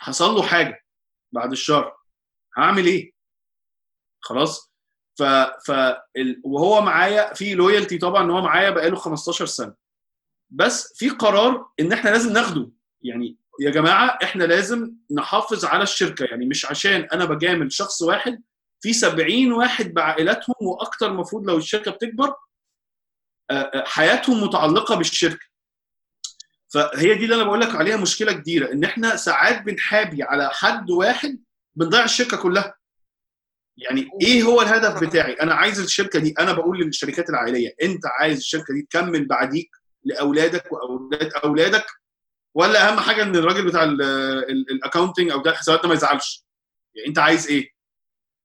[0.00, 0.80] حصل له حاجة
[1.32, 1.92] بعد الشر
[2.58, 3.12] هعمل إيه؟
[4.20, 4.72] خلاص؟
[5.18, 5.22] ف
[5.66, 5.70] ف.
[6.44, 9.74] وهو معايا في لويالتي طبعا إن هو معايا بقاله 15 سنة
[10.50, 12.70] بس في قرار إن إحنا لازم ناخده
[13.02, 16.24] يعني يا جماعة إحنا لازم نحافظ على الشركة.
[16.24, 18.42] يعني مش عشان أنا بجامل شخص واحد
[18.80, 22.34] في 70 واحد بعائلاتهم وأكتر المفروض لو الشركة بتكبر
[23.74, 25.46] حياتهم متعلقة بالشركة.
[26.74, 30.90] فهي دي اللي أنا بقول لك عليها مشكلة كبيرة إن إحنا ساعات بنحابي على حد
[30.90, 31.38] واحد
[31.76, 32.74] بنضيع الشركة كلها.
[33.76, 36.34] يعني إيه هو الهدف بتاعي؟ أنا عايز الشركة دي.
[36.38, 39.70] أنا بقول للشركات العائلية أنت عايز الشركة دي تكمل بعديك
[40.04, 41.86] لأولادك وأولاد أولادك
[42.54, 46.46] ولا اهم حاجة ان الراجل بتاع الاكونتنج أو بتاع الحسابات ده ما يزعلش.
[46.94, 47.70] يعني انت عايز إيه؟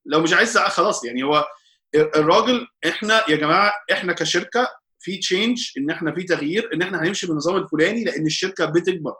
[0.06, 1.06] لو مش عايز خلاص.
[1.06, 1.48] يعني هو
[1.96, 4.67] الراجل إحنا يا جماعة إحنا كشركة
[5.00, 9.13] في change ان إحنا في تغيير ان إحنا هنمشي بالنظام الفلاني لأن الشركة بتكبر.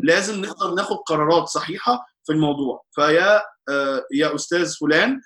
[0.00, 2.84] لازم نقدر ناخد قرارات صحيحة في الموضوع.
[2.94, 5.20] فيا آه يا أستاذ فلان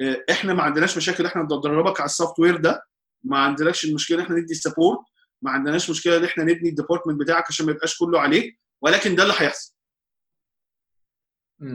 [0.00, 2.82] آه إحنا ما عندناش مشاكل إحنا ندربك على ال software ده.
[3.24, 4.98] ما عندناش المشكلة إحنا ندي support
[5.42, 9.14] ما عندناش مشكلة إن إحنا نبني ال department بتاعك عشان ما يبقاش كله عليك ولكن
[9.14, 9.72] ده اللي هيحصل.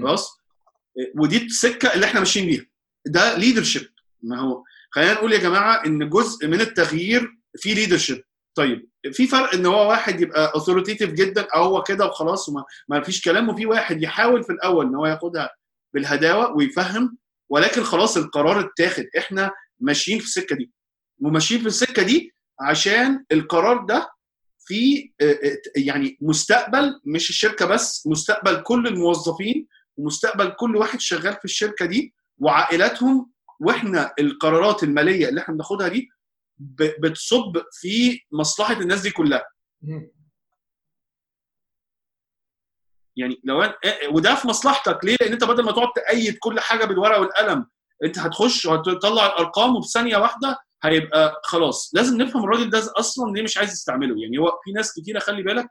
[0.01, 0.37] خلاص؟
[1.15, 2.65] ودي السكة اللي إحنا ماشيين بيها.
[3.05, 3.89] ده leadership
[4.23, 8.23] ما هو خلينا نقول يا جماعة إن جزء من التغيير في leadership
[8.55, 13.01] طيب في فرق إن هو واحد يبقى authoritative جدا أو هو كده وخلاص وما ما
[13.03, 15.49] فيش كلام وفي واحد يحاول في الأول إن هو ياخدها
[15.93, 17.17] بالهداوة ويفهم
[17.49, 19.05] ولكن خلاص القرار اتاخد.
[19.17, 20.71] إحنا ماشيين في السكة دي.
[21.21, 24.09] وماشيين في السكة دي عشان القرار ده
[24.59, 25.11] في
[25.75, 29.67] يعني مستقبل مش الشركة بس مستقبل كل الموظفين
[29.97, 36.09] ومستقبل كل واحد شغال في الشركة دي وعائلاتهم وإحنا القرارات المالية اللي إحنا بناخدها دي
[36.99, 39.45] بتصب في مصلحة الناس دي كلها.
[43.15, 43.73] يعني لو أن...
[44.11, 44.99] وده في مصلحتك.
[45.05, 47.67] ليه؟ لأن أنت بدل ما تقعد تأيد كل حاجة بالورقة والقلم
[48.03, 51.91] أنت هتخش وهتطلع الأرقام وفي ثانية واحدة هيبقى خلاص.
[51.93, 54.15] لازم نفهم الراجل ده أصلا ليه مش عايز يستعمله.
[54.21, 55.67] يعني هو في ناس كتيرة خلي بالك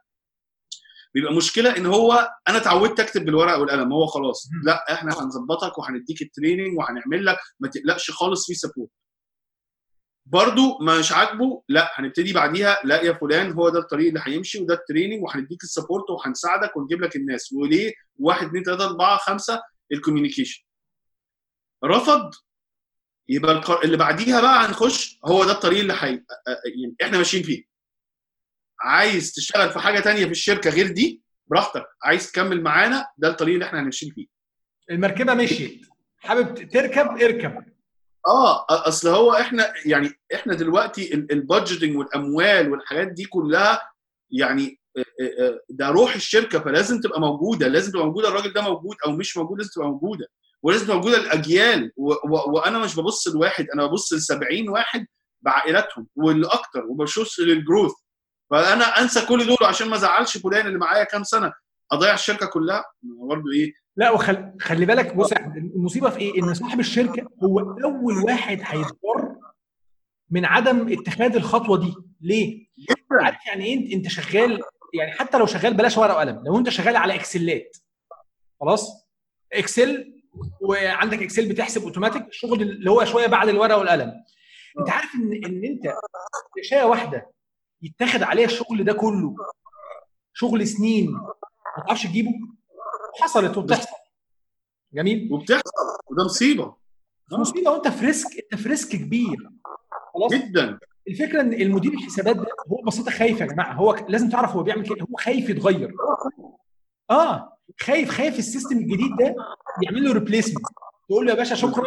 [1.13, 4.49] بيبقى مشكلة إن هو أنا اتعودت أكتب بالورقة والقلم هو خلاص.
[4.63, 8.89] لأ إحنا هنظبطك وهنديك ال training وهنعمل لك ما تقلقش خالص في support
[10.25, 14.73] برضو مش عاجبه لأ هنبتدي بعديها لأ يا فلان هو ده الطريق اللي هيمشي وده
[14.73, 17.53] ال training وهنديك ال support وهنساعدك ونجيب لك الناس.
[17.53, 20.63] وليه؟ واحد اثنين ثلاثة أربعة خمسة ال communication
[21.85, 22.31] رفض
[23.29, 23.83] يبقى القر...
[23.83, 26.09] اللي بعديها بقى هنخش هو ده الطريق اللي حي...
[26.81, 27.63] يعني إحنا ماشيين فيه.
[28.81, 31.85] عايز تشتغل في حاجة تانية في الشركة غير دي براحتك.
[32.03, 34.27] عايز تكمل معانا ده الطريق اللي إحنا هنمشي فيه.
[34.91, 35.81] المركبة مشيت.
[36.17, 37.63] حابب تركب اركب.
[38.27, 43.91] آه أصل هو إحنا يعني إحنا دلوقتي البادجيتنج والأموال والحاجات دي كلها
[44.31, 44.79] يعني
[45.69, 47.67] ده روح الشركة فلازم تبقى موجودة.
[47.67, 50.27] لازم تبقى موجودة الراجل ده موجود أو مش موجود لازم تبقى موجودة.
[50.63, 51.91] ولازم تبقى موجودة الأجيال.
[51.97, 52.11] و...
[52.11, 52.51] و...
[52.51, 55.05] وأنا مش ببص لواحد أنا ببص ل 70 واحد
[55.41, 57.91] بعائلاتهم واللي أكتر وبشوف للجروث
[58.51, 61.53] فأنا أنسى كل دول عشان ما ازعلش فلان اللي معايا كام سنة.
[61.91, 64.85] أضيع الشركة كلها؟ برضه إيه؟ لا وخلي وخل...
[64.85, 65.31] بالك بص
[65.75, 69.35] المصيبة في إيه؟ إن صاحب الشركة هو أول واحد هيتضر
[70.29, 72.67] من عدم اتخاذ الخطوة دي، ليه؟
[73.11, 74.61] عارف يعني إيه؟ أنت شغال
[74.93, 77.77] يعني حتى لو شغال بلاش ورقة وقلم، لو أنت شغال على إكسلات
[78.61, 79.07] خلاص؟
[79.53, 80.16] Excel
[80.61, 84.13] وعندك Excel بتحسب اوتوماتيك الشغل اللي هو شوية بعد الورقة والقلم.
[84.79, 85.93] انت عارف ان إن أنت
[86.63, 87.31] شاية واحدة
[87.81, 89.35] يتاخد عليها الشغل ده كله.
[90.33, 91.11] شغل سنين.
[91.11, 92.31] ما تعرفش تجيبه؟
[93.21, 93.95] حصلت وبتحصل.
[94.93, 95.71] جميل؟ وبتحصل.
[96.11, 96.75] وده مصيبة.
[97.31, 97.71] مصيبة.
[97.71, 99.37] وأنت في risk أنت في risk كبير.
[100.13, 100.79] خلاص؟ جدا.
[101.07, 103.73] الفكرة إن المدير الحسابات ده هو بسيطة خايف يا جماعة.
[103.73, 105.01] هو لازم تعرف هو بيعمل كده.
[105.11, 105.93] هو خايف يتغير.
[107.09, 107.57] آه.
[107.81, 109.35] خايف خايف ال system الجديد ده
[109.83, 110.65] يعمل له replacement
[111.09, 111.85] تقول له يا باشا شكرا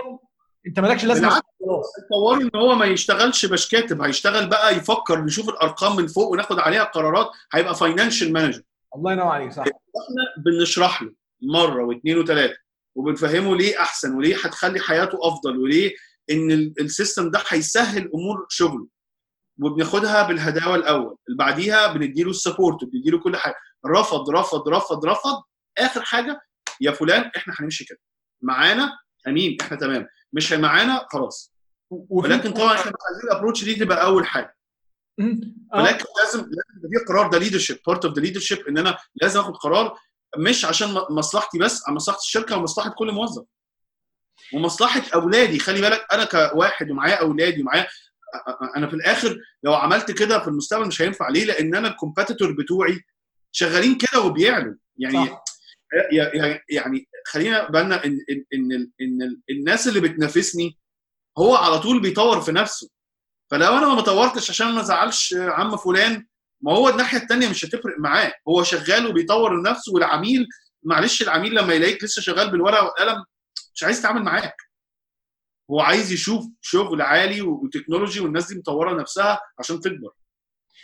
[0.66, 1.28] انت مالكش لازمة.
[1.30, 6.28] خلاص تصوروا ان هو ما يشتغلش باش كاتب هيشتغل بقى يفكر نشوف الأرقام من فوق
[6.28, 8.62] وناخد عليها قرارات هيبقى financial manager
[8.96, 9.62] الله ينور عليك صح.
[9.62, 12.54] إحنا بنشرح له مرة واثنين وثلاثة
[12.94, 15.94] وبنفهمه ليه أحسن وليه هتخلي حياته أفضل وليه
[16.30, 18.86] إن ال system ده هيسهل أمور شغله.
[19.62, 23.54] وبناخدها بالهداوة الأول اللي بعديها بنديله ال support وبنديله كل حاجة.
[23.86, 25.42] رفض رفض رفض رفض
[25.78, 26.40] آخر حاجة
[26.80, 27.98] يا فلان إحنا هنمشي كده.
[28.42, 30.06] معانا؟ أمين إحنا تمام.
[30.32, 31.54] مش معانا؟ خلاص.
[31.90, 34.56] ولكن طبعا إحنا عايزين ال approach دي تبقى أول حاجة.
[35.74, 39.56] ولكن لازم لازم في قرار ده leadership part of the leadership إن أنا لازم آخد
[39.56, 39.98] قرار
[40.38, 43.44] مش عشان مصلحتي بس عن مصلحة الشركة ومصلحه كل موظف.
[44.54, 47.86] ومصلحة أولادي خلي بالك أنا كواحد ومعايا أولادي ومعايا
[48.76, 51.28] أنا في الآخر لو عملت كده في المستقبل مش هينفع.
[51.28, 53.00] ليه؟ لأن أنا ال competitor بتوعي
[53.52, 54.74] شغالين كده وبيعلوا.
[54.96, 55.44] يعني صح.
[56.70, 60.78] يعني خلينا بالنا ان ان إن, إن الناس اللي بتنافسني
[61.38, 62.90] هو على طول بيطور في نفسه.
[63.50, 66.26] فلو أنا ما طورتش عشان ما أزعلش عم فلان
[66.60, 68.32] ما هو الناحية الثانية مش هتفرق معاه.
[68.48, 70.46] هو شغال وبيطور نفسه والعميل
[70.82, 73.24] معلش العميل لما يلاقيك لسه شغال بالورقة والقلم
[73.74, 74.56] مش عايز يتعامل معاك.
[75.70, 80.10] هو عايز يشوف شغل عالي وتكنولوجي والناس دي مطورة نفسها عشان تكبر.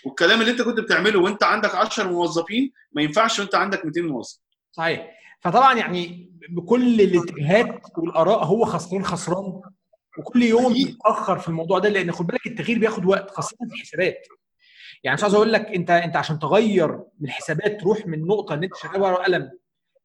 [0.07, 4.39] والكلام اللي أنت كنت بتعمله وأنت عندك 10 موظفين ما ينفعش وأنت عندك 200 موظف.
[4.73, 5.11] صحيح.
[5.41, 9.61] فطبعا يعني بكل الاتجاهات والآراء هو خسران خسران.
[10.19, 14.27] وكل يوم بيتأخر في الموضوع ده لأن خد بالك التغيير بياخد وقت خاصة في الحسابات.
[15.05, 18.65] يعني مش عايز أقول لك أنت أنت عشان تغير من الحسابات تروح من نقطة إن
[18.65, 19.51] أنت شغال ورقه وقلم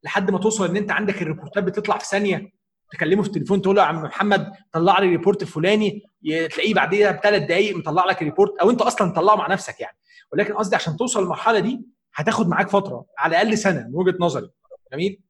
[0.04, 2.52] لحد ما توصل إن أنت عندك ال report ات بتطلع في ثانية
[2.90, 7.10] تكلمه في التليفون تقول له يا عم محمد طلع لي ال report الفلاني تلاقيه بعديها
[7.10, 9.96] بثلاث دقائق مطلع لك ال report أو أنت أصلا تطلعه مع نفسك يعني.
[10.32, 11.80] ولكن قصدي عشان توصل للمرحلة دي
[12.14, 14.50] هتاخد معاك فترة على الأقل سنة من وجهة نظري.
[14.92, 15.20] جميل؟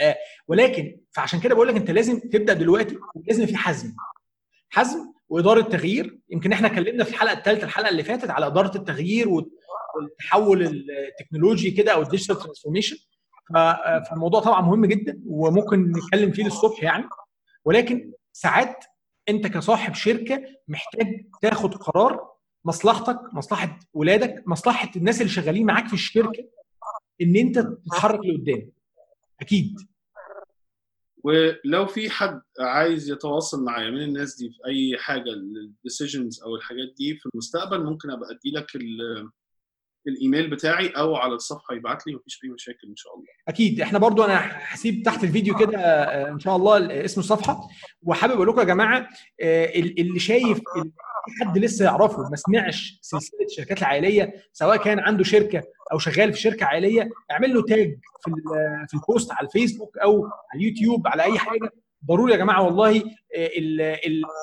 [0.00, 0.16] آه
[0.48, 3.94] ولكن فعشان كده بقول لك أنت لازم تبدأ دلوقتي ولازم في حزم.
[4.70, 9.28] حزم وإدارة تغيير يمكن إحنا اتكلمنا في الحلقة الثالثه الحلقة اللي فاتت على إدارة التغيير
[9.28, 12.96] والتحول التكنولوجي كده أو ال digital transformation.
[14.10, 17.04] فالموضوع طبعا مهم جدا وممكن نتكلم فيه للصبح يعني.
[17.64, 18.84] ولكن ساعات
[19.28, 21.06] أنت كصاحب شركة محتاج
[21.42, 22.28] تاخد قرار
[22.68, 26.44] مصلحتك مصلحة ولادك مصلحة الناس اللي شغالين معاك في الشركة
[27.22, 28.70] إن أنت تتحرك لقدام.
[29.40, 29.76] أكيد.
[31.24, 36.94] ولو في حد عايز يتواصل معايا من الناس دي في أي حاجة الديسيجنز أو الحاجات
[36.98, 38.66] دي في المستقبل ممكن أبقى أدي لك
[40.08, 43.26] الإيميل بتاعي أو على الصفحة يبعت لي مفيش أي مشاكل إن شاء الله.
[43.48, 43.80] أكيد.
[43.80, 45.78] إحنا برضو أنا هسيب تحت الفيديو كده
[46.30, 47.68] إن شاء الله اسم الصفحة.
[48.02, 49.08] وحابب أقول لكم يا جماعة
[49.40, 50.60] اللي شايف
[51.40, 55.62] حد لسه يعرفه ما سمعش سلسلة الشركات العائلية سواء كان عنده شركة
[55.92, 58.30] أو شغال في شركة عائلية اعمل له tag في
[58.88, 61.70] في ال post على الفيسبوك أو على اليوتيوب على أي حاجة.
[62.06, 63.02] ضروري يا جماعة والله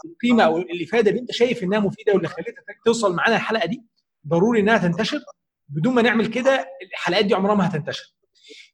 [0.05, 3.83] القيمة أو الافاده اللي أنت شايف إنها مفيدة واللي خلتك توصل معانا الحلقة دي
[4.27, 5.19] ضروري إنها تنتشر.
[5.69, 8.15] بدون ما نعمل كده الحلقات دي عمرها ما هتنتشر.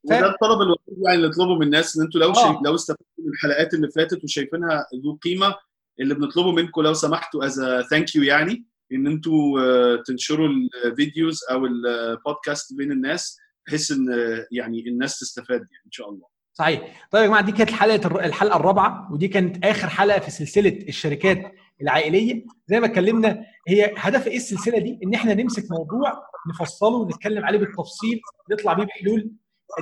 [0.08, 0.12] ف...
[0.12, 2.34] وده الطلب الوحيد يعني اللي نطلبه من الناس إن أنتوا لو آه.
[2.34, 5.54] شايف لو استفدتوا من الحلقات اللي فاتت وشايفينها ذو قيمة
[6.00, 7.60] اللي بنطلبه منكم لو سمحتوا as
[7.90, 10.48] thank you يعني إن أنتوا آه، تنشروا
[10.84, 16.10] ال videos أو البودكاست بين الناس بحيث إن آه، يعني الناس تستفاد يعني إن شاء
[16.10, 16.32] الله.
[16.54, 17.08] صحيح.
[17.10, 21.52] طيب يا جماعة دي كانت الحلقة الحلقة الرابعة ودي كانت آخر حلقة في سلسلة الشركات
[21.82, 22.44] العائلية.
[22.66, 26.12] زي ما اتكلمنا هي هدف إيه السلسلة دي؟ إن إحنا نمسك موضوع
[26.50, 28.20] نفصله ونتكلم عليه بالتفصيل
[28.52, 29.30] نطلع بيه بحلول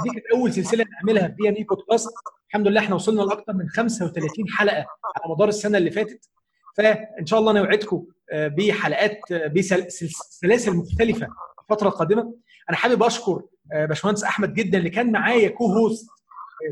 [0.02, 2.08] دي كانت أول سلسلة نعملها في بي ام اي بودكاست.
[2.48, 4.76] الحمد لله إحنا وصلنا لاكثر من 35 حلقة
[5.16, 6.28] على مدار السنة اللي فاتت.
[6.76, 11.28] فإن شاء الله نوعدكم آه، بحلقات آه، بسلاسل مختلفة
[11.62, 12.34] الفترة القادمة.
[12.70, 16.08] أنا حابب أشكر آه، باشمهندس أحمد جدا اللي كان معايا co-host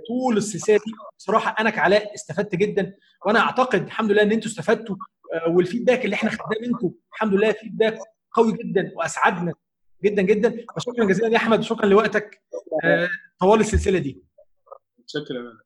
[0.09, 0.93] طول السلسلة دي.
[1.19, 2.95] بصراحة أنا كعلاء استفدت جدا
[3.27, 4.97] وأنا أعتقد الحمد لله إن أنتم استفدتوا
[5.49, 7.99] وال feedback اللي إحنا خدناه منكم الحمد لله feedback
[8.33, 9.53] قوي جدا وأسعدنا.
[10.05, 10.67] جدا جدا.
[10.77, 12.43] فشكرا جزيلا يا أحمد وشكرا لوقتك.
[12.85, 13.09] آه،
[13.41, 14.23] طوال السلسلة دي.
[15.07, 15.59] شكرا.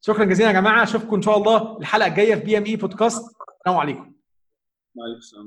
[0.00, 0.82] شكرا جزيلا يا جماعة.
[0.82, 3.24] أشوفكم إن شاء الله الحلقة الجاية في بي ام اي بودكاست
[3.58, 4.14] السلام عليكم.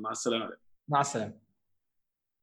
[0.04, 0.58] مع السلامة.
[0.88, 1.43] مع السلامة.